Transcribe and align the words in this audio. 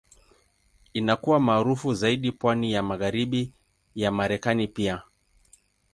Inakuwa 0.93 1.39
maarufu 1.39 1.93
zaidi 1.93 2.31
pwani 2.31 2.73
ya 2.73 2.83
Magharibi 2.83 3.53
ya 3.95 4.11
Marekani 4.11 4.67
pia. 4.67 5.03